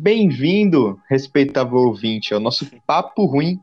[0.00, 3.60] Bem-vindo, respeitável ouvinte, ao nosso Papo Ruim.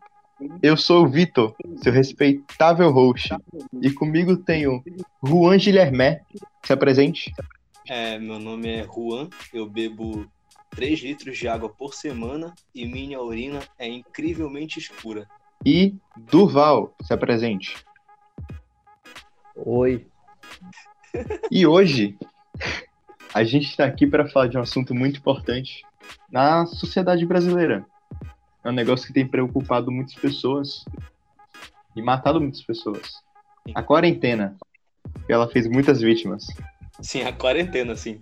[0.62, 3.30] Eu sou o Vitor, seu respeitável host.
[3.82, 4.84] E comigo tenho
[5.26, 6.20] Juan Guilherme.
[6.62, 7.34] Se apresente.
[7.88, 10.30] É, meu nome é Juan, eu bebo
[10.72, 15.30] 3 litros de água por semana e minha urina é incrivelmente escura.
[15.66, 17.78] E Durval, se apresente.
[19.56, 20.06] Oi.
[21.50, 22.18] E hoje
[23.36, 25.84] a gente está aqui para falar de um assunto muito importante
[26.32, 27.86] na sociedade brasileira.
[28.64, 30.86] É um negócio que tem preocupado muitas pessoas
[31.94, 33.22] e matado muitas pessoas.
[33.76, 34.56] A quarentena.
[35.28, 36.48] Ela fez muitas vítimas.
[37.02, 38.22] Sim, a quarentena, sim.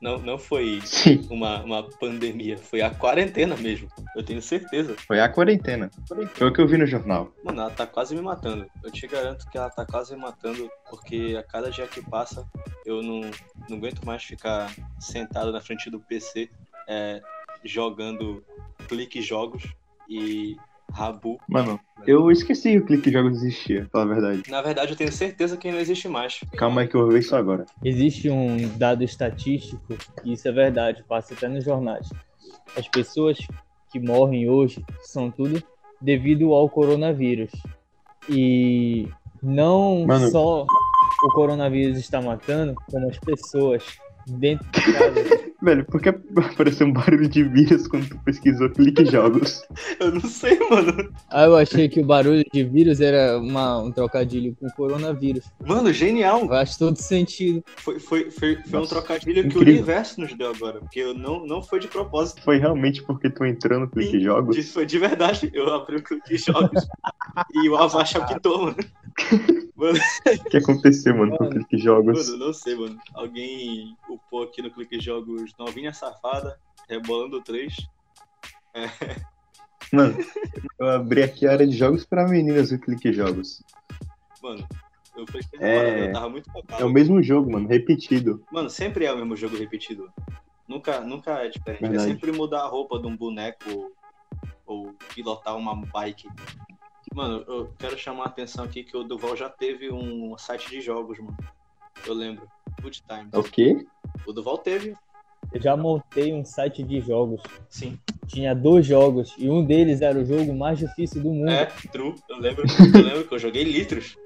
[0.00, 3.88] Não, não foi Sim, uma, uma pandemia, foi a quarentena mesmo.
[4.16, 4.96] Eu tenho certeza.
[5.06, 5.90] foi a quarentena.
[6.34, 7.32] Foi o que eu vi no jornal.
[7.44, 8.66] Mano, ela tá quase me matando.
[8.82, 12.44] Eu te garanto que ela tá quase me matando, porque a cada dia que passa,
[12.88, 13.20] eu não,
[13.68, 16.48] não aguento mais ficar sentado na frente do PC
[16.88, 17.20] é,
[17.62, 18.42] jogando
[18.88, 19.62] clique jogos
[20.08, 20.56] e
[20.90, 21.38] rabu.
[21.46, 24.50] Mano, eu esqueci que o Clique Jogos existia, pra falar a verdade.
[24.50, 26.40] Na verdade, eu tenho certeza que não existe mais.
[26.56, 27.66] Calma aí que eu vou ver isso agora.
[27.84, 32.08] Existe um dado estatístico, e isso é verdade, passa até nos jornais.
[32.74, 33.36] As pessoas
[33.92, 35.62] que morrem hoje são tudo
[36.00, 37.50] devido ao coronavírus.
[38.30, 39.08] E
[39.42, 40.30] não Mano.
[40.30, 40.66] só
[41.22, 43.84] o coronavírus está matando, como as pessoas
[44.28, 45.48] dentro de casa.
[45.60, 49.60] Velho, por que apareceu um barulho de vírus quando tu pesquisou Clique Jogos?
[49.98, 51.12] Eu não sei, mano.
[51.28, 55.44] ah, eu achei que o barulho de vírus era uma- um trocadilho com coronavírus.
[55.66, 56.46] Mano, genial.
[56.46, 57.64] Faz todo sentido.
[57.78, 59.72] Foi, foi, foi, foi um Nossa, trocadilho que o incrível.
[59.74, 60.78] universo nos deu agora.
[60.78, 62.40] Porque eu não, não foi de propósito.
[62.42, 64.56] Foi realmente porque tu entrou no Clique Jogos?
[64.56, 65.50] Isso foi de verdade.
[65.52, 66.86] Eu abri o clique jogos
[67.52, 68.76] e o Avast apitou, mano.
[69.76, 71.66] Mano, O que aconteceu, mano, com o Mano.
[71.66, 72.28] Clique Jogos?
[72.30, 72.96] mano, não sei, mano.
[73.14, 77.74] Alguém upou aqui no clique jogos novinha safada, rebolando 3.
[79.92, 80.18] Mano,
[80.78, 83.62] eu abri aqui a área de jogos pra meninas do Clique Jogos.
[84.42, 84.66] Mano,
[85.16, 86.08] eu fechei É.
[86.08, 86.82] eu tava muito focado.
[86.82, 88.44] É o mesmo jogo, mano, repetido.
[88.52, 90.12] Mano, sempre é o mesmo jogo repetido.
[90.68, 91.80] Nunca, nunca é diferente.
[91.80, 92.04] Verdade.
[92.04, 93.90] É sempre mudar a roupa de um boneco
[94.66, 96.28] ou pilotar uma bike.
[97.14, 100.82] Mano, eu quero chamar a atenção aqui que o Duval já teve um site de
[100.82, 101.36] jogos, mano.
[102.06, 102.46] Eu lembro.
[102.82, 103.32] Good Times.
[103.32, 103.86] É o quê?
[104.28, 104.94] O Duval teve,
[105.54, 107.40] Eu já montei um site de jogos.
[107.70, 107.98] sim.
[108.26, 111.48] Tinha dois jogos e um deles era o jogo mais difícil do mundo.
[111.48, 112.14] É, true.
[112.28, 112.64] Eu lembro.
[112.94, 114.18] Eu lembro que eu joguei litros.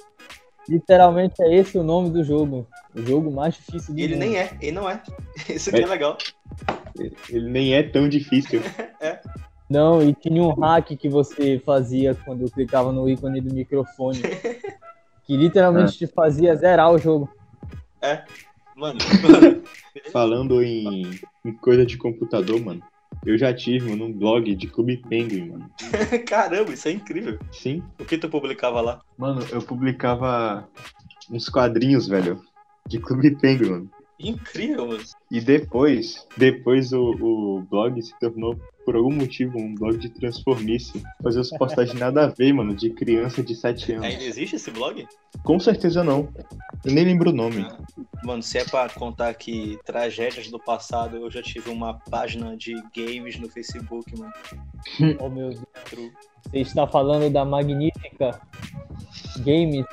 [0.69, 2.67] Literalmente é esse o nome do jogo.
[2.93, 4.25] O jogo mais difícil do ele mundo.
[4.25, 5.01] nem é, ele não é.
[5.49, 6.19] Isso aqui é legal.
[7.31, 8.61] Ele nem é tão difícil.
[9.71, 14.21] Não, e tinha um hack que você fazia quando clicava no ícone do microfone.
[15.25, 17.31] que literalmente te fazia zerar o jogo.
[18.77, 19.62] Mano, mano.
[20.13, 22.83] Falando em, em coisa de computador, mano,
[23.25, 25.71] eu já tive, mano, um blog de Clube Penguin, mano.
[26.27, 27.39] Caramba, isso é incrível.
[27.53, 27.83] Sim.
[27.99, 29.01] O que tu publicava lá?
[29.17, 30.69] Mano, eu publicava
[31.31, 32.41] uns quadrinhos, velho,
[32.89, 33.91] de Clube Penguin, mano.
[34.19, 35.03] Incrível, mano.
[35.31, 41.03] E depois, depois o, o blog se tornou, por algum motivo, um blog de transformice.
[41.23, 44.05] Fazer as postagens nada a ver, mano, de criança de 7 anos.
[44.07, 45.07] Ainda existe esse blog?
[45.45, 46.29] Com certeza não.
[46.85, 47.67] Eu nem lembro o nome.
[48.25, 52.75] Mano, se é pra contar aqui tragédias do passado, eu já tive uma página de
[52.97, 54.33] games no Facebook, mano.
[55.21, 55.61] Oh meu Deus.
[56.51, 58.41] Você está falando da magnífica
[59.45, 59.87] Games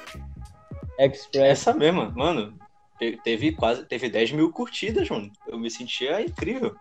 [0.99, 1.43] Express.
[1.51, 2.53] Essa mesma, mano.
[2.97, 5.31] te- Teve quase, teve 10 mil curtidas, mano.
[5.47, 6.75] Eu me sentia incrível.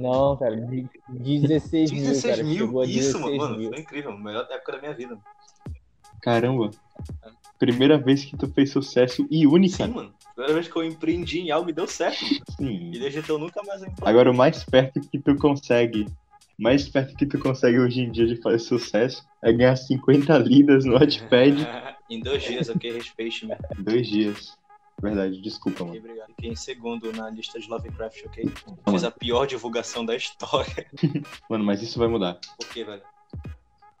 [0.00, 2.48] Não, cara, de 16 mil, 16 cara.
[2.48, 3.58] mil, isso, 16 mano.
[3.58, 3.68] mil.
[3.70, 4.16] Foi incrível.
[4.18, 5.18] Melhor época da minha vida.
[6.22, 6.70] Caramba.
[7.58, 9.86] Primeira vez que tu fez sucesso e única.
[9.86, 10.14] Sim, mano.
[10.34, 12.22] Primeira vez que eu empreendi em algo e deu certo.
[12.24, 12.44] mano.
[12.56, 12.90] Sim.
[12.94, 14.02] E desde então nunca mais empreendi.
[14.02, 16.06] Agora o mais perto que tu consegue,
[16.58, 20.84] mais perto que tu consegue hoje em dia de fazer sucesso é ganhar 50 lidas
[20.86, 21.66] no Wattpad
[22.08, 22.92] em dois dias, ok?
[22.92, 23.54] Respeite-me.
[23.78, 24.58] em dois dias.
[25.00, 25.98] Verdade, desculpa, mano.
[25.98, 26.28] obrigado.
[26.28, 28.50] Fiquei em segundo na lista de Lovecraft, ok?
[28.90, 30.86] Fiz a pior divulgação da história.
[31.48, 32.38] Mano, mas isso vai mudar.
[32.58, 33.02] Por quê, velho?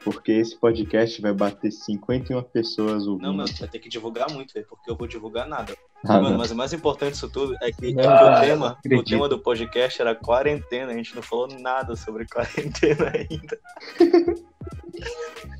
[0.02, 3.26] Porque esse podcast vai bater 51 pessoas ouvindo.
[3.26, 5.76] Não, mano, vai ter que divulgar muito, velho, porque eu vou divulgar nada.
[6.02, 6.38] Ah, Mano, não.
[6.38, 9.28] mas o mais importante disso tudo é que, Não, que cara, o, tema, o tema
[9.28, 10.92] do podcast era quarentena.
[10.92, 13.60] A gente não falou nada sobre quarentena ainda.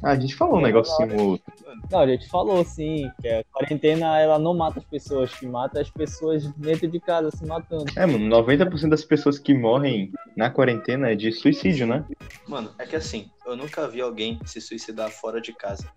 [0.02, 1.52] Ah, a gente falou um negocinho ou outro.
[1.90, 5.80] Não, a gente falou sim, que a quarentena ela não mata as pessoas, que mata
[5.80, 7.84] as pessoas dentro de casa se matando.
[7.96, 12.04] É, mano, 90% das pessoas que morrem na quarentena é de suicídio, né?
[12.46, 15.90] Mano, é que assim, eu nunca vi alguém se suicidar fora de casa.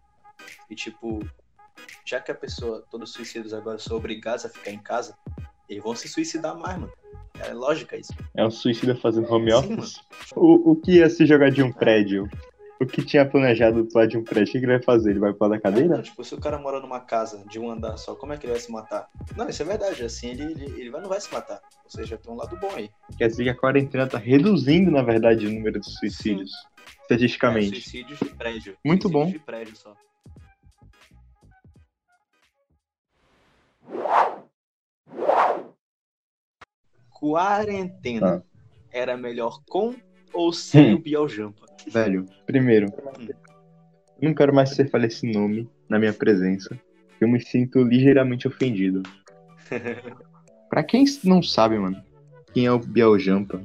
[0.69, 1.19] E tipo,
[2.05, 5.15] já que a pessoa, todos os suicídios agora são obrigados a ficar em casa,
[5.69, 6.91] Eles vão se suicidar mais, mano.
[7.39, 8.13] É lógica isso.
[8.35, 9.99] É um suicida fazendo home Sim, office?
[10.35, 12.29] O, o que ia se jogar de um prédio?
[12.83, 14.49] O que tinha planejado pular de um prédio?
[14.49, 15.11] O que ele vai fazer?
[15.11, 16.01] Ele vai pular da Não, cadeira?
[16.01, 18.51] tipo, se o cara mora numa casa de um andar só, como é que ele
[18.51, 19.07] vai se matar?
[19.37, 20.03] Não, isso é verdade.
[20.03, 21.61] Assim, ele, ele, ele não vai se matar.
[21.85, 22.89] Ou seja, tem um lado bom aí.
[23.17, 26.51] Quer dizer que a quarentena tá reduzindo, na verdade, o número de suicídios.
[26.51, 27.69] É, Estatisticamente.
[27.81, 28.77] suicídios de prédio.
[28.83, 29.31] Muito Suicídios bom.
[29.31, 29.95] de prédio só.
[37.09, 38.43] Quarentena.
[38.91, 39.95] Era melhor com
[40.33, 40.95] ou sem Hum.
[40.95, 41.65] o Biel Jampa?
[41.87, 42.87] Velho, primeiro,
[44.21, 46.79] eu não quero mais que você fale esse nome na minha presença.
[47.19, 49.03] Eu me sinto ligeiramente ofendido.
[50.69, 52.01] pra quem não sabe, mano,
[52.53, 53.61] quem é o Biel Jampa,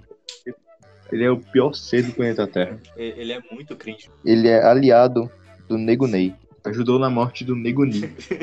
[1.13, 2.79] ele é o pior ser do planeta Terra.
[2.97, 4.11] Ele é muito cringe.
[4.25, 5.31] Ele é aliado
[5.69, 6.35] do Nego Ney.
[6.69, 8.03] Ajudou na morte do Nego Ni.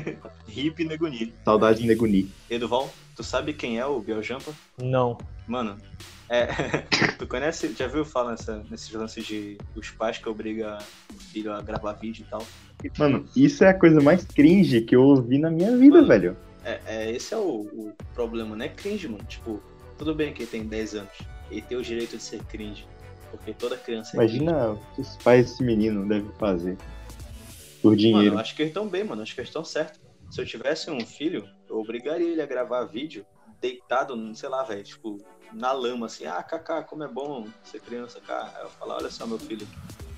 [0.50, 1.34] Hip Neguni.
[1.44, 2.32] Saudades do Nego Ni.
[2.50, 4.52] Eduval, tu sabe quem é o Biel Jampa?
[4.82, 5.18] Não.
[5.48, 5.78] Mano,
[6.28, 6.48] é,
[7.20, 10.78] tu conhece, já viu falar nessa, nesses lances de os pais que obrigam
[11.14, 12.46] o filho a gravar vídeo e tal?
[12.98, 16.38] Mano, isso é a coisa mais cringe que eu ouvi na minha vida, Mano, velho.
[16.64, 18.70] É, é, esse é o, o problema, né?
[18.70, 19.24] Cringe, mano.
[19.26, 19.62] Tipo,
[19.98, 21.14] tudo bem que ele tem 10 anos.
[21.52, 22.88] Ele tem o direito de ser cringe.
[23.30, 26.78] Porque toda criança é Imagina o que os pais desse menino devem fazer.
[27.86, 27.92] Por.
[27.92, 28.36] Mano, dinheiro.
[28.36, 29.22] eu acho que eles estão bem, mano.
[29.22, 30.00] Acho que eles estão certos.
[30.32, 33.26] Se eu tivesse um filho, eu obrigaria ele a gravar vídeo
[33.62, 35.18] deitado, sei lá, velho, tipo,
[35.54, 38.52] na lama, assim, ah, Kaká, como é bom ser criança, cara.
[38.56, 39.68] Aí eu falar, olha só, meu filho.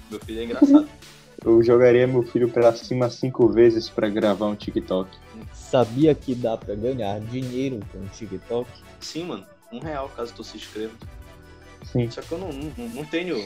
[0.09, 0.87] Meu filho é engraçado.
[1.45, 5.09] Eu jogaria meu filho pra cima cinco vezes pra gravar um TikTok.
[5.53, 8.69] Sabia que dá pra ganhar dinheiro com TikTok?
[8.99, 9.45] Sim, mano.
[9.71, 10.93] Um real caso tu se inscreva.
[11.83, 12.09] Sim.
[12.09, 13.37] Só que eu não, não, não tenho.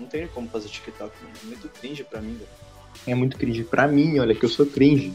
[0.00, 1.34] Não tenho como fazer TikTok, mano.
[1.42, 2.69] É muito cringe pra mim, velho.
[3.06, 5.12] É muito cringe pra mim, olha que eu sou cringe.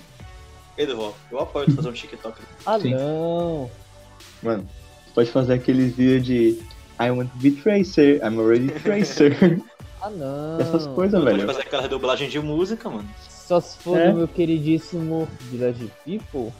[0.78, 2.42] Eduardo, eu apoio tu fazer um TikTok.
[2.66, 2.94] Ah, Sim.
[2.96, 3.70] não.
[4.44, 4.68] Mano,
[5.06, 6.60] você pode fazer aqueles vídeos de
[7.00, 9.62] I want to be Tracer, I'm already Tracer.
[10.02, 10.60] Ah, não.
[10.60, 11.48] Essas coisas, Tu pode velho.
[11.48, 13.10] fazer aquela dublagem de música, mano.
[13.28, 14.12] Só se for É.
[14.12, 16.54] do meu queridíssimo Village People.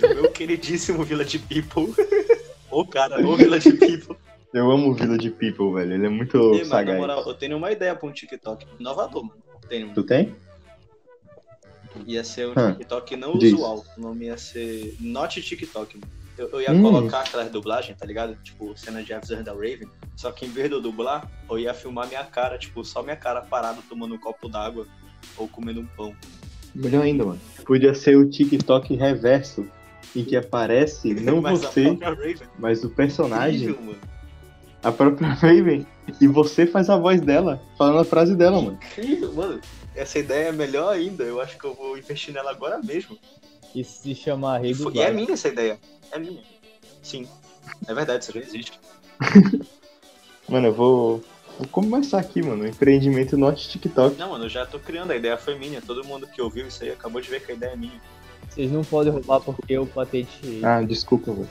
[0.00, 1.94] Do meu queridíssimo Village People.
[2.70, 4.16] Ô cara, ô Village People.
[4.52, 5.94] Eu amo o Village People, velho.
[5.94, 6.98] Ele é muito Ei, mano, na sagaz.
[6.98, 8.66] moral, eu tenho uma ideia pra um TikTok.
[8.78, 9.40] Inovador, mano.
[9.68, 9.92] Tenho.
[9.94, 10.34] Tu tem?
[12.06, 12.74] Ia ser um Hum.
[12.74, 13.52] TikTok não Diz.
[13.52, 13.84] usual.
[13.96, 16.12] O nome ia ser Not TikTok, mano.
[16.36, 16.82] Eu, eu ia Hum.
[16.82, 18.36] colocar aquelas dublagens, tá ligado?
[18.42, 19.88] Tipo, cena de Avisor da Raven.
[20.16, 23.16] Só que em vez de eu dublar, eu ia filmar minha cara, tipo, só minha
[23.16, 24.86] cara parada tomando um copo d'água
[25.36, 26.14] ou comendo um pão.
[26.74, 27.40] Melhor ainda, mano.
[27.64, 29.66] Podia ser o TikTok reverso,
[30.14, 31.98] em que aparece não Mas você,
[32.58, 33.76] mas o personagem,
[34.82, 35.84] a própria Raven,
[36.20, 38.78] e você faz a voz dela, falando a frase dela, mano.
[38.90, 39.60] Incrível, mano.
[39.94, 41.24] Essa ideia é melhor ainda.
[41.24, 43.18] Eu acho que eu vou investir nela agora mesmo.
[43.72, 45.78] Que se chama Rei E, do e é minha essa ideia.
[46.12, 46.40] É minha.
[47.02, 47.26] Sim.
[47.86, 48.80] É verdade, isso já existe.
[50.48, 51.24] Mano, eu vou,
[51.58, 52.66] vou começar aqui, mano.
[52.66, 54.16] Empreendimento nosso TikTok.
[54.16, 55.10] Não, mano, eu já tô criando.
[55.10, 55.82] A ideia foi minha.
[55.82, 58.00] Todo mundo que ouviu isso aí acabou de ver que a ideia é minha.
[58.48, 60.64] Vocês não podem roubar porque eu patenteei.
[60.64, 61.48] Ah, desculpa, velho.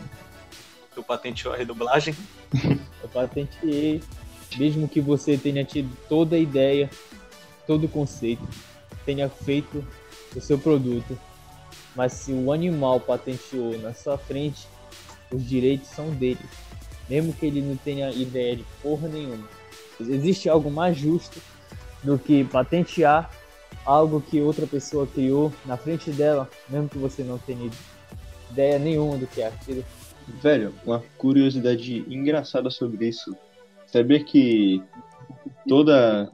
[0.96, 2.16] Tu patenteou a redublagem.
[3.04, 4.02] Eu patenteei.
[4.56, 6.90] Mesmo que você tenha tido toda a ideia,
[7.66, 8.48] todo o conceito,
[9.06, 9.86] tenha feito
[10.36, 11.18] o seu produto,
[11.96, 14.68] mas se o animal patenteou na sua frente,
[15.32, 16.40] os direitos são dele.
[17.10, 19.48] Mesmo que ele não tenha ideia de porra nenhuma.
[20.00, 21.42] Existe algo mais justo
[22.04, 23.32] do que patentear
[23.86, 27.72] algo que outra pessoa criou na frente dela, mesmo que você não tenha
[28.52, 29.84] ideia nenhuma do que é aquilo.
[30.42, 33.36] Velho, uma curiosidade engraçada sobre isso.
[33.88, 34.84] Sabia que
[35.68, 36.32] toda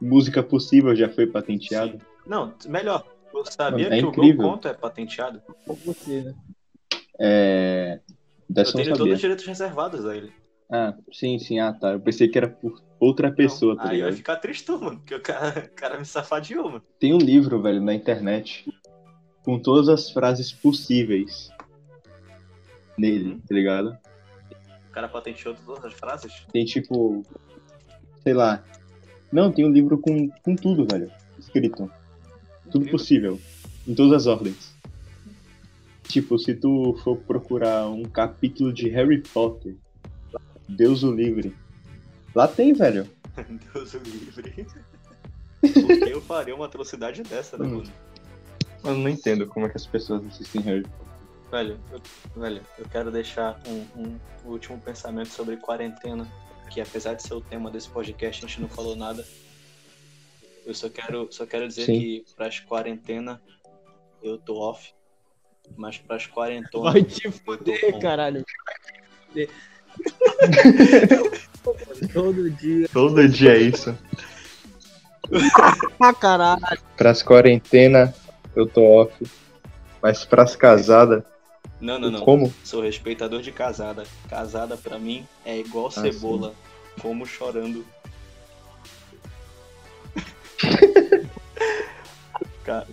[0.00, 1.98] música possível já foi patenteada?
[2.26, 3.04] Não, melhor.
[3.32, 4.42] Eu sabia Mano, é que o incrível.
[4.42, 5.42] meu conto é patenteado.
[5.84, 6.34] Você, né?
[7.18, 8.00] É.
[8.48, 10.32] Dessa eu tenho todos os direitos reservados a ele.
[10.70, 11.92] Ah, sim, sim, ah tá.
[11.92, 14.16] Eu pensei que era por outra pessoa, Não, tá aí vai ligado?
[14.16, 14.98] ficar tristão, mano.
[14.98, 16.82] Porque o cara, o cara me safadiou, mano.
[16.98, 18.64] Tem um livro, velho, na internet
[19.44, 21.50] com todas as frases possíveis
[22.98, 23.96] nele, tá ligado?
[24.96, 26.32] O cara patenteou todas as frases.
[26.50, 27.22] Tem tipo.
[28.22, 28.64] Sei lá.
[29.30, 31.12] Não, tem um livro com, com tudo, velho.
[31.38, 31.90] Escrito.
[32.70, 32.90] Tudo Incrível.
[32.92, 33.40] possível.
[33.86, 34.74] Em todas as ordens.
[36.04, 39.76] Tipo, se tu for procurar um capítulo de Harry Potter,
[40.66, 41.54] Deus o livre.
[42.34, 43.06] Lá tem, velho.
[43.74, 44.66] Deus o livre.
[45.60, 47.76] Porque eu faria uma atrocidade dessa, né, Hum.
[47.76, 47.92] mano?
[48.82, 50.86] Eu não entendo como é que as pessoas assistem Harry
[51.50, 52.00] Velho, eu,
[52.40, 56.26] velho, eu quero deixar um, um último pensamento sobre quarentena,
[56.70, 59.24] que apesar de ser o tema desse podcast, a gente não falou nada.
[60.64, 62.00] Eu só quero, só quero dizer Sim.
[62.00, 63.40] que pras quarentena
[64.22, 64.92] eu tô off.
[65.76, 66.92] Mas pras quarentonas.
[66.92, 68.44] Vai te eu tô fuder, com- caralho.
[72.12, 72.88] Todo dia.
[72.92, 73.96] Todo dia é isso.
[76.00, 76.60] Ah, caralho.
[76.96, 78.14] Pras quarentena,
[78.54, 79.12] eu tô off.
[80.02, 81.24] Mas pras casadas,
[81.80, 82.20] Não, não, não.
[82.20, 82.52] como?
[82.64, 84.04] Sou respeitador de casada.
[84.28, 86.54] Casada pra mim é igual Ah, cebola.
[87.02, 87.84] Como chorando.
[92.64, 92.86] Cara,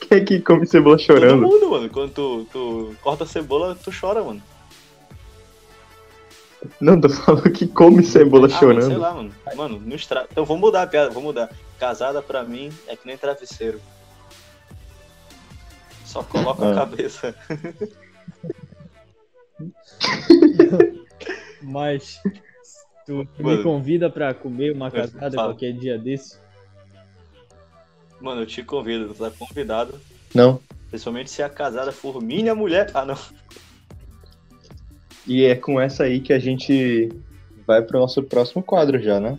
[0.00, 1.42] Quem é que come cebola todo chorando?
[1.42, 1.88] mundo, mano.
[1.88, 4.42] Quando tu, tu corta cebola, tu chora, mano.
[6.80, 9.00] Não, tô falando que come cebola Ah, mano, sei chorando.
[9.00, 9.34] lá, mano.
[9.56, 10.26] Mano, não estra...
[10.30, 11.50] Então vamos mudar a piada, vamos mudar.
[11.78, 13.80] Casada pra mim é que nem travesseiro.
[16.12, 16.74] Só coloca a Ah.
[16.74, 17.34] cabeça.
[21.62, 22.20] Mas
[23.06, 23.62] tu me Mano.
[23.62, 26.36] convida pra comer uma casada qualquer dia desse?
[28.20, 29.98] Mano, eu te convido, tu tá convidado.
[30.34, 30.60] Não.
[30.90, 32.90] Principalmente se a casada for minha mulher.
[32.92, 33.16] Ah, não.
[35.26, 37.08] E é com essa aí que a gente
[37.66, 39.38] vai pro nosso próximo quadro já, né?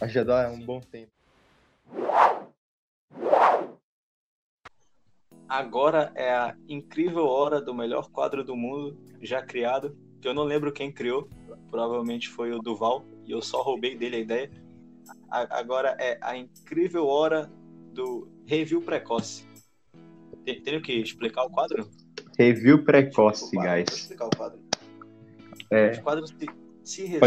[0.00, 1.08] Acho que já dá um bom tempo.
[5.48, 9.96] Agora é a incrível hora do melhor quadro do mundo já criado.
[10.20, 11.28] Que eu não lembro quem criou.
[11.70, 13.04] Provavelmente foi o Duval.
[13.26, 14.50] E eu só roubei dele a ideia.
[15.30, 17.50] A- agora é a incrível hora
[17.92, 19.46] do review precoce.
[20.44, 21.88] Tem- Tenho que explicar o quadro?
[22.38, 23.96] Review precoce, quadro, Vou guys.
[24.00, 24.58] explicar o quadro.
[25.70, 26.46] É, O quadro se,
[26.82, 27.18] se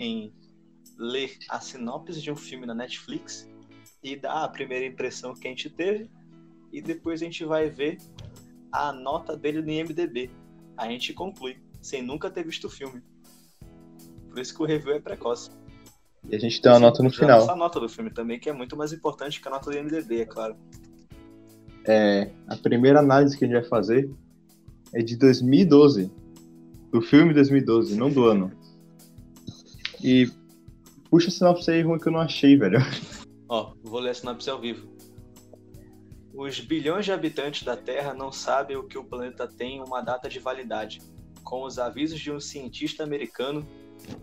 [0.00, 0.32] em
[0.98, 3.48] ler a sinopse de um filme na Netflix
[4.02, 6.08] e dar a primeira impressão que a gente teve
[6.74, 7.98] e depois a gente vai ver
[8.72, 10.28] a nota dele no IMDB.
[10.76, 13.00] A gente conclui, sem nunca ter visto o filme.
[14.28, 15.50] Por isso que o review é precoce.
[16.28, 17.38] e a gente tem uma nota no final.
[17.38, 20.22] Nossa nota do filme também, que é muito mais importante que a nota do IMDB,
[20.22, 20.56] é claro.
[21.86, 24.10] É, a primeira análise que a gente vai fazer
[24.92, 26.10] é de 2012.
[26.90, 28.52] Do filme 2012, não do ano.
[30.02, 30.28] E
[31.08, 32.78] puxa a sinopse aí, ruim que eu não achei, velho.
[33.48, 34.93] Ó, vou ler a sinopse ao vivo.
[36.34, 40.28] Os bilhões de habitantes da Terra não sabem o que o planeta tem uma data
[40.28, 41.00] de validade.
[41.44, 43.64] Com os avisos de um cientista americano,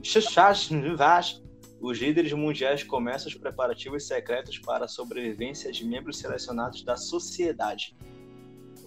[1.81, 7.95] os líderes mundiais começam os preparativos secretos para a sobrevivência de membros selecionados da sociedade.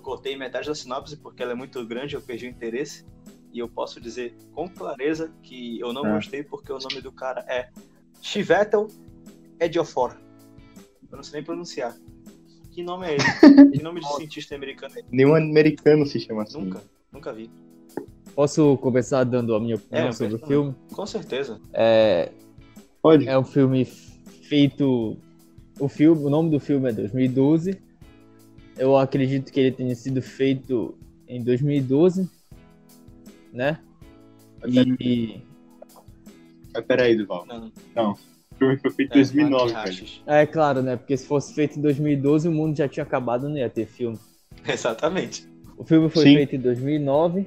[0.02, 3.07] Cortei metade da sinopse porque ela é muito grande, eu perdi o interesse.
[3.54, 6.14] E eu posso dizer com clareza que eu não Ah.
[6.16, 7.71] gostei porque o nome do cara é
[8.21, 8.88] Chivetel
[9.59, 10.14] Ejiofor.
[11.11, 11.97] Eu não sei nem pronunciar.
[12.75, 13.26] Que nome é esse?
[13.73, 15.09] Que nome de cientista americano é esse?
[15.12, 16.61] Nenhum americano se chama assim.
[16.61, 17.49] Nunca, nunca vi.
[18.35, 20.75] Posso começar dando a minha opinião É, sobre o filme?
[20.93, 21.61] Com certeza.
[21.73, 22.33] É,
[23.00, 23.28] Pode?
[23.28, 25.16] é um filme feito.
[25.78, 27.81] O, filme, o nome do filme é 2012.
[28.76, 32.28] Eu acredito que ele tenha sido feito em 2012,
[33.52, 33.78] né?
[34.66, 35.40] E,
[36.73, 37.47] Mas peraí, Duval.
[37.47, 38.16] Não,
[38.54, 39.75] O filme foi feito em é, 2009, velho.
[39.75, 40.23] Machis.
[40.26, 40.96] é claro, né?
[40.96, 44.18] Porque se fosse feito em 2012, o mundo já tinha acabado, não ia ter filme.
[44.66, 45.49] Exatamente.
[45.76, 46.34] O filme foi Sim.
[46.37, 47.46] feito em 2009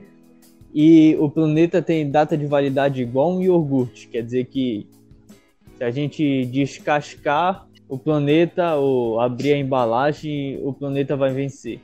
[0.73, 4.07] e o planeta tem data de validade igual um iogurte.
[4.07, 4.85] Quer dizer que
[5.77, 11.79] se a gente descascar o planeta ou abrir a embalagem, o planeta vai vencer.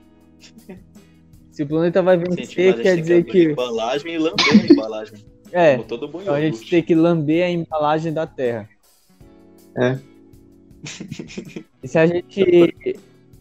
[1.52, 5.20] Se o planeta vai vencer, quer dizer que embalagem e lamber a embalagem.
[5.52, 8.68] É, Como todo bom então a gente tem que lamber a embalagem da Terra.
[9.78, 10.00] É.
[11.82, 12.86] E se a gente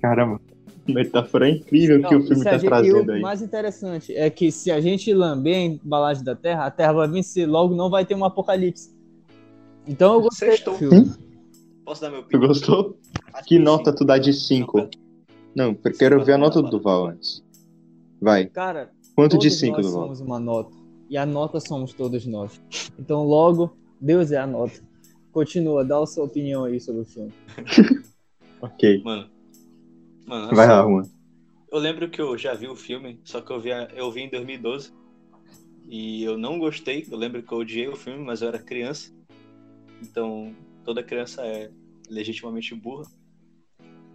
[0.01, 0.41] Caramba.
[0.89, 3.21] Metáfora incrível que Não, o filme tá gente- e trazendo o aí.
[3.21, 7.09] mais interessante é que se a gente lamber a embalagem da Terra, a Terra vai
[7.09, 8.93] vencer, logo não vai ter um apocalipse.
[9.87, 10.73] Então eu gostei Sextou.
[10.75, 11.13] do filme.
[11.85, 12.49] Posso dar meu Tu opinião?
[12.49, 12.99] gostou?
[13.33, 14.89] Acho Que nota tu dá de 5?
[15.55, 17.45] Não, eu quero ver a nota do Duval antes.
[18.21, 18.47] Vai.
[18.47, 20.03] Cara, Quanto de todos 5, nós Duval?
[20.03, 20.75] somos uma nota.
[21.09, 22.61] E a nota somos todos nós.
[22.99, 24.81] Então logo, Deus é a nota.
[25.33, 27.33] Continua, dá a sua opinião aí sobre o filme.
[28.63, 29.03] Ok.
[29.03, 29.29] Mano.
[30.25, 31.03] Mano, Vai assim, lá, Juan.
[31.73, 34.31] Eu lembro que eu já vi o filme, só que eu vi, eu vi em
[34.31, 34.93] 2012.
[35.89, 37.05] E eu não gostei.
[37.11, 39.13] Eu lembro que eu odiei o filme, mas eu era criança.
[40.01, 41.73] Então, toda criança é
[42.09, 43.11] legitimamente burra.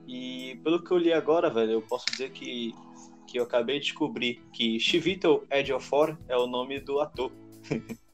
[0.08, 2.74] E pelo que eu li agora, velho, eu posso dizer que,
[3.28, 7.32] que eu acabei de descobrir que Chivitel Ejiofor é o nome do ator.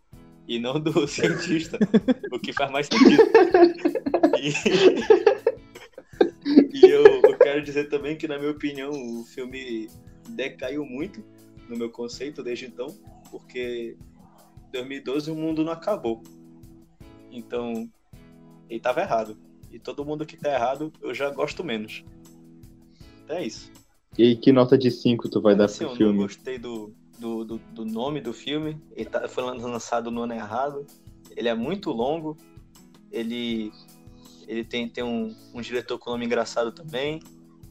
[0.47, 1.77] e não do cientista.
[2.31, 3.23] o que faz mais sentido.
[4.39, 5.33] E...
[6.73, 9.88] E eu, eu quero dizer também que, na minha opinião, o filme
[10.29, 11.23] decaiu muito
[11.69, 12.88] no meu conceito desde então,
[13.31, 13.95] porque
[14.67, 16.21] em 2012 o mundo não acabou.
[17.31, 17.89] Então,
[18.69, 19.38] ele tava errado.
[19.71, 22.03] E todo mundo que tá errado, eu já gosto menos.
[23.23, 23.71] Então é isso.
[24.17, 26.17] E que nota de 5 tu vai dar Assim, pro eu não filme?
[26.23, 26.93] gostei do,
[27.24, 28.77] do, do, do nome do filme.
[28.94, 30.86] Ele tá- foi lançado no ano errado.
[31.38, 32.38] Ele é muito longo.
[33.10, 33.72] Ele,
[34.46, 37.22] ele tem, tem um, um diretor com nome engraçado também.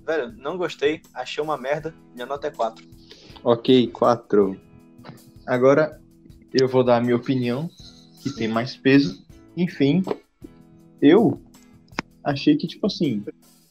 [0.07, 1.03] Velho, não gostei.
[1.13, 1.95] Achei uma merda.
[2.15, 2.83] Minha nota é 4.
[3.45, 4.59] Ok, 4.
[5.47, 6.01] Agora
[6.55, 7.69] eu vou dar a minha opinião,
[8.23, 9.23] que tem mais peso.
[9.55, 10.03] Enfim,
[11.01, 11.43] eu
[12.25, 13.23] achei que, tipo assim,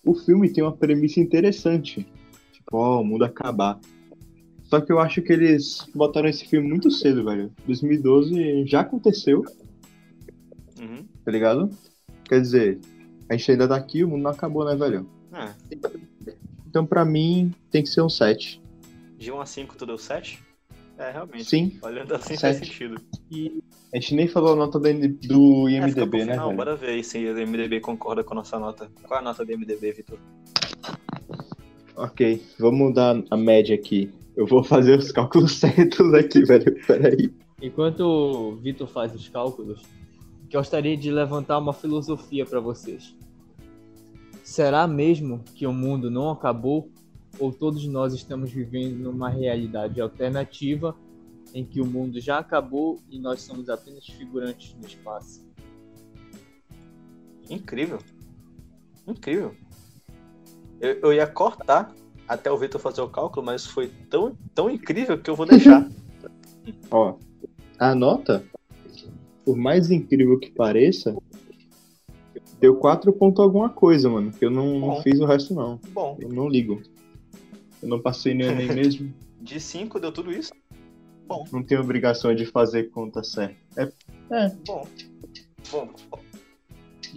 [0.06, 2.06] o filme tem uma premissa interessante.
[2.52, 3.80] Tipo, ó, o mundo acabar.
[4.72, 7.52] Só que eu acho que eles botaram esse filme muito cedo, velho.
[7.68, 9.44] 2012 já aconteceu,
[10.80, 11.06] Uhum.
[11.26, 11.70] tá ligado?
[12.24, 12.80] Quer dizer,
[13.30, 15.06] a gente ainda tá aqui, o mundo não acabou, né, velho?
[15.34, 15.52] É,
[16.66, 18.62] Então, pra mim, tem que ser um 7.
[19.18, 20.40] de 1 a 5 tu deu 7?
[20.98, 21.44] É, realmente.
[21.46, 22.68] Sim, Olhando assim faz Sete.
[22.72, 23.02] sentido.
[23.30, 23.62] E
[23.94, 24.84] a gente nem falou a nota do,
[25.28, 26.58] do É, IMDB, né, final, velho?
[26.58, 28.90] bora ver aí se o MDB concorda com a nossa nota.
[29.04, 30.18] Qual é a nota do MDB, Vitor?
[31.96, 34.12] Ok, vamos dar a média aqui.
[34.42, 36.76] Eu vou fazer os cálculos certos aqui, velho.
[36.88, 37.32] Peraí.
[37.62, 39.84] enquanto o Vitor faz os cálculos,
[40.52, 43.16] gostaria de levantar uma filosofia para vocês.
[44.44, 46.90] Será mesmo que o mundo não acabou
[47.38, 50.96] ou todos nós estamos vivendo numa realidade alternativa
[51.54, 55.48] em que o mundo já acabou e nós somos apenas figurantes no espaço?
[57.48, 58.00] Incrível.
[59.06, 59.56] Incrível.
[60.80, 61.94] Eu, eu ia cortar
[62.32, 65.86] até o Vitor fazer o cálculo, mas foi tão, tão incrível que eu vou deixar.
[66.90, 67.16] Ó,
[67.78, 68.42] a nota,
[69.44, 71.14] por mais incrível que pareça,
[72.58, 74.32] deu 4 ponto alguma coisa, mano.
[74.32, 75.78] Que eu não, não fiz o resto, não.
[75.90, 76.82] Bom, Eu não ligo.
[77.84, 79.14] Eu não passei no Enem mesmo.
[79.42, 80.54] de 5 deu tudo isso?
[81.28, 83.58] Bom, Não tenho obrigação de fazer conta certa.
[83.76, 83.92] É,
[84.32, 84.50] é.
[84.66, 84.88] bom.
[85.70, 85.90] Bom,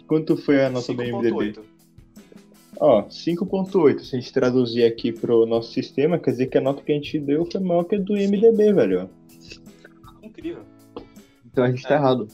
[0.09, 1.52] Quanto foi a nota do MDB?
[1.52, 1.74] 5.8.
[2.81, 4.00] Ó, 5.8.
[4.00, 6.95] Se a gente traduzir aqui pro nosso sistema, quer dizer que a nota que a
[6.95, 9.11] gente deu foi maior que a do IMDB, velho.
[10.23, 10.64] Incrível.
[11.47, 11.97] Então a gente tá É.
[11.99, 12.28] errado.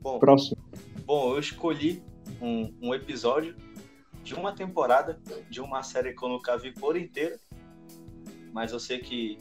[0.00, 0.56] Bom, Próximo.
[1.04, 2.02] Bom, eu escolhi
[2.40, 3.56] um, um episódio
[4.22, 5.18] de uma temporada
[5.50, 7.38] de uma série que eu nunca vi por inteira,
[8.52, 9.38] mas eu sei que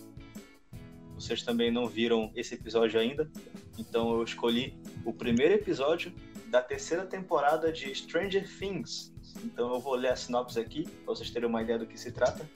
[1.16, 3.30] vocês também não viram esse episódio ainda,
[3.78, 4.74] então eu escolhi
[5.06, 6.12] o primeiro episódio
[6.50, 9.13] da terceira temporada de Stranger Things.
[9.44, 12.12] Então eu vou ler a sinopse aqui, para vocês terem uma ideia do que se
[12.12, 12.48] trata.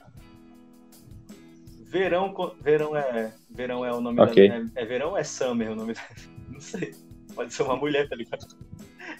[1.89, 4.47] Verão, verão é, verão é o nome Ok.
[4.49, 6.01] da, é, é verão ou é Summer o nome da,
[6.51, 6.93] não sei.
[7.33, 8.45] Pode ser uma mulher, tá ligado?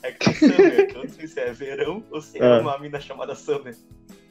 [0.04, 2.60] É que tem Summer, eu não sei se é verão ou se é Ah.
[2.60, 3.76] uma mina chamada Summer.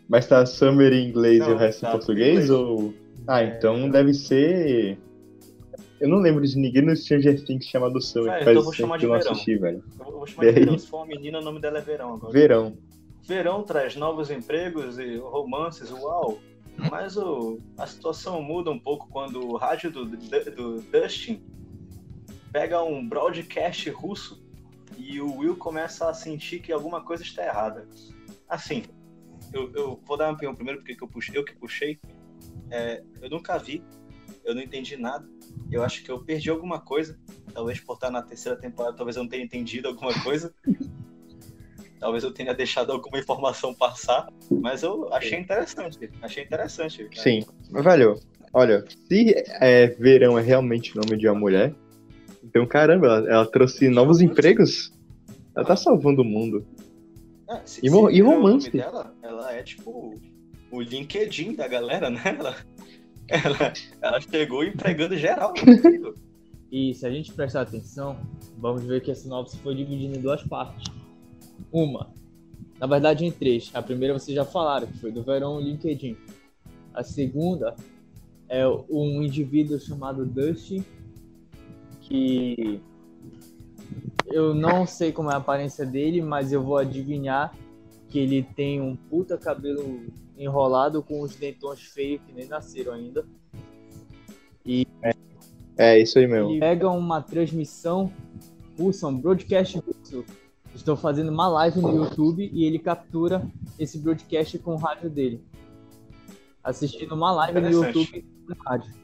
[0.08, 2.50] Mas tá Summer em inglês e Não, o resto tá em português?
[2.50, 2.92] Ou...
[3.26, 3.56] Ah, É.
[3.56, 4.98] então deve ser.
[5.98, 8.28] Eu não lembro de ninguém no Stranger Things chamado Summer.
[8.28, 9.32] Ah, faz então eu vou chamar de eu não verão.
[9.32, 9.82] assisti, velho.
[9.98, 10.78] Eu vou- chamar de E verão.
[10.78, 12.32] Se for uma menina, o nome dela é Verão agora.
[12.32, 12.76] Verão.
[13.26, 16.38] Verão traz novos empregos e romances, uau!
[16.90, 21.42] Mas o, a situação muda um pouco quando o rádio do, do Dustin
[22.52, 24.40] pega um broadcast russo
[24.96, 27.88] e o Will começa a sentir que alguma coisa está errada.
[28.48, 28.84] Assim,
[29.52, 31.98] eu, eu vou dar uma opinião primeiro porque que eu, puxei, eu que puxei.
[32.70, 33.82] É, eu nunca vi,
[34.44, 35.28] eu não entendi nada.
[35.70, 37.18] Eu acho que eu perdi alguma coisa.
[37.52, 40.54] Talvez por estar na terceira temporada, talvez eu não tenha entendido alguma coisa.
[41.98, 46.10] Talvez eu tenha deixado alguma informação passar, mas eu achei interessante.
[46.22, 47.08] Achei interessante.
[47.14, 47.44] Sim.
[47.70, 48.20] Mas, velho,
[48.52, 51.74] olha, se é, Verão é realmente o nome de uma mulher,
[52.44, 54.92] então caramba, ela, ela trouxe novos empregos.
[55.56, 56.66] Ela tá salvando o mundo.
[57.48, 58.70] É, se, E se e o romance.
[58.70, 60.20] dela, ela é tipo
[60.70, 62.20] o LinkedIn da galera, né?
[62.38, 62.56] Ela,
[63.28, 65.54] ela, ela chegou empregando geral.
[65.66, 66.12] né?
[66.70, 68.18] E se a gente prestar atenção,
[68.58, 70.84] vamos ver que a sinopse foi dividida em duas partes.
[71.76, 72.08] Uma,
[72.80, 73.70] na verdade em três.
[73.74, 76.16] A primeira vocês já falaram, que foi do verão LinkedIn.
[76.94, 77.76] A segunda
[78.48, 80.82] é um indivíduo chamado Dusty,
[82.00, 82.80] que
[84.26, 87.54] eu não sei como é a aparência dele, mas eu vou adivinhar
[88.08, 90.00] que ele tem um puta cabelo
[90.38, 93.22] enrolado com os dentões feios que nem nasceram ainda.
[95.76, 96.52] É, isso aí mesmo.
[96.52, 98.10] Ele pega uma transmissão
[98.78, 100.24] russa, um broadcast russo.
[100.86, 103.44] Estão fazendo uma live no YouTube e ele captura
[103.76, 105.42] esse broadcast com o rádio dele.
[106.62, 107.68] Assistindo uma live no.
[107.68, 108.94] YouTube com o rádio.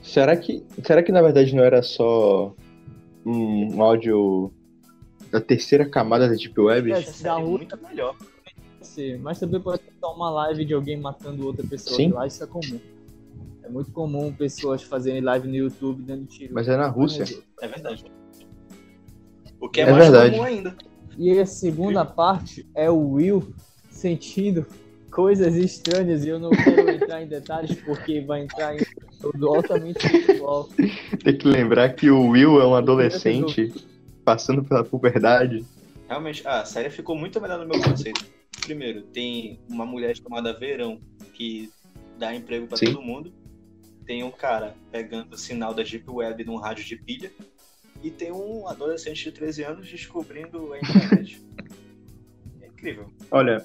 [0.00, 2.54] Será que, será que na verdade não era só
[3.26, 4.52] um, um áudio
[5.32, 6.92] da terceira camada da Deep Web?
[6.92, 8.14] É, é muito melhor.
[8.80, 11.96] Ser, Mas também pode ser só uma live de alguém matando outra pessoa.
[11.96, 12.12] Sim.
[12.12, 12.78] Lá isso é comum.
[13.64, 16.54] É muito comum pessoas fazerem live no YouTube dando tiro.
[16.54, 17.24] Mas é na Rússia.
[17.60, 18.04] É verdade.
[19.60, 20.30] O que é, É mais verdade.
[20.32, 20.76] comum ainda.
[21.16, 23.52] E a segunda parte é o Will
[23.90, 24.64] sentindo
[25.10, 28.80] coisas estranhas e eu não quero entrar em detalhes porque vai entrar em
[29.20, 30.68] tudo altamente sexual.
[31.24, 33.72] Tem que lembrar que o Will é um adolescente
[34.24, 35.64] passando pela puberdade.
[36.08, 38.24] Realmente, a série ficou muito melhor no meu conceito.
[38.62, 41.00] Primeiro, tem uma mulher chamada Verão
[41.34, 41.70] que
[42.18, 42.92] dá emprego pra Sim.
[42.92, 43.32] todo mundo.
[44.06, 47.30] Tem um cara pegando o sinal da Deep Web num rádio de pilha.
[48.02, 51.42] E tem um adolescente de 13 anos descobrindo a internet.
[52.62, 53.10] é incrível.
[53.30, 53.64] Olha,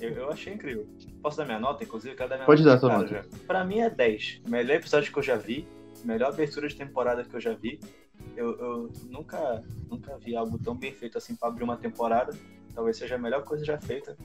[0.00, 0.86] Eu, eu achei incrível.
[1.22, 2.14] Posso dar minha nota, inclusive?
[2.16, 3.08] Dar minha Pode nota dar sua nota.
[3.08, 3.24] já.
[3.46, 4.42] Pra mim é 10.
[4.48, 5.66] Melhor episódio que eu já vi.
[6.04, 7.78] Melhor abertura de temporada que eu já vi.
[8.36, 12.32] Eu, eu nunca, nunca vi algo tão bem feito assim pra abrir uma temporada.
[12.74, 14.16] Talvez seja a melhor coisa já feita.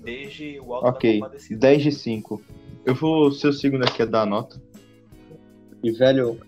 [0.00, 1.12] Desde o Alto ok.
[1.20, 1.60] da Compadecida.
[1.60, 2.42] 10 de 5.
[2.84, 4.60] Eu vou ser o segundo aqui a dar a nota.
[5.82, 6.38] E, velho,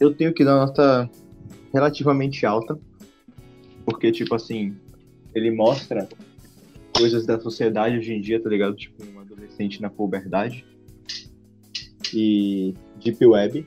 [0.00, 1.10] eu tenho que dar uma nota
[1.72, 2.78] relativamente alta.
[3.84, 4.76] Porque, tipo assim,
[5.34, 6.08] ele mostra
[6.96, 8.74] coisas da sociedade hoje em dia, tá ligado?
[8.76, 10.64] Tipo, um adolescente na puberdade.
[12.12, 13.66] E Deep Web.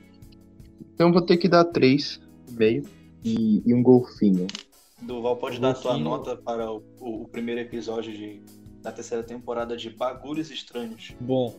[0.94, 2.86] Então eu vou ter que dar 3,5
[3.24, 4.46] e, e um golfinho.
[5.00, 6.04] Duval pode dar a tua Golfinho.
[6.04, 8.40] nota para o, o- o primeiro episódio de,
[8.82, 11.14] da terceira temporada de Bagulhos Estranhos.
[11.20, 11.54] Bom,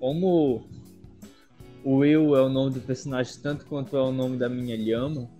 [0.00, 0.64] como
[1.84, 5.30] Will é o nome do personagem tanto quanto é o nome da minha lhama,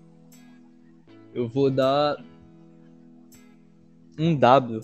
[1.34, 2.22] eu vou dar
[4.18, 4.80] um W.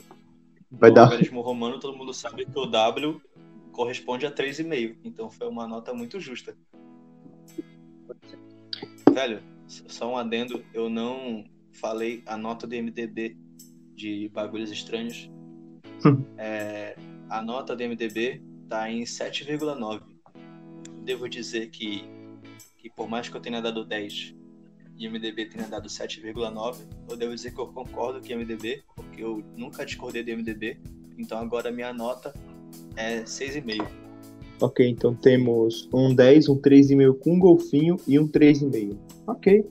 [0.71, 1.05] Vai no dar.
[1.05, 3.21] algarismo romano, todo mundo sabe que o W
[3.73, 4.97] corresponde a 3,5.
[5.05, 6.57] Então foi uma nota muito justa.
[9.13, 13.37] Velho, só um adendo, eu não falei a nota do MDB
[13.95, 15.31] de Bagulhos Estranhos.
[16.39, 16.97] É,
[17.29, 20.16] a nota do MDB tá em 7,9.
[21.07, 22.05] Devo dizer que,
[22.77, 24.35] que por mais que eu tenha dado 10
[24.99, 28.83] e o MDB tenha dado 7,9, eu devo dizer que eu concordo com o MDB,
[28.97, 30.79] porque eu nunca discordei do MDB.
[31.17, 32.35] Então agora minha nota
[32.97, 33.87] é 6,5.
[34.61, 38.97] Ok, então temos um 10, um 3,5 com um golfinho e um 3,5.
[39.29, 39.65] Ok.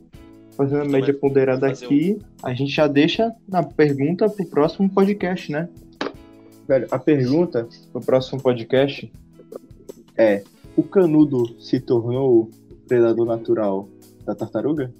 [0.52, 5.67] Fazendo a média ponderada aqui, a gente já deixa na pergunta pro próximo podcast, né?
[6.65, 9.12] Velho, a pergunta pro próximo podcast
[10.15, 10.43] é:
[10.75, 12.49] o canudo se tornou
[12.88, 13.89] predador natural
[14.25, 14.93] da tartaruga?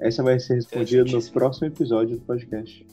[0.00, 2.86] Essa vai ser respondida no próximo episódio do podcast.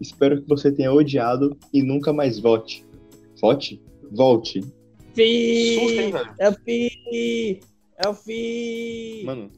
[0.00, 2.84] Espero que você tenha odiado e nunca mais vote.
[3.40, 3.82] Vote?
[4.10, 4.60] Volte.
[4.60, 6.12] Susto, hein, Fi!
[6.12, 6.34] velho?
[6.38, 7.60] É o Fi!
[7.98, 9.22] É o Fi!
[9.24, 9.50] Mano,